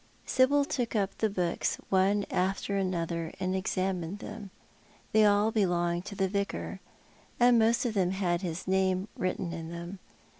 Sibyl 0.25 0.65
took 0.65 0.89
np 0.95 1.09
the 1.19 1.29
books 1.29 1.77
one 1.89 2.25
after 2.31 2.75
another 2.75 3.33
and 3.39 3.55
examined 3.55 4.17
them. 4.17 4.49
They 5.11 5.25
all 5.27 5.51
belonged 5.51 6.05
to 6.05 6.15
the 6.15 6.27
Vicar, 6.27 6.79
and 7.39 7.59
most 7.59 7.85
of 7.85 7.93
tliem 7.93 8.13
had 8.13 8.41
his 8.41 8.67
name 8.67 9.09
written 9.15 9.53
in 9.53 9.69
them. 9.69 9.99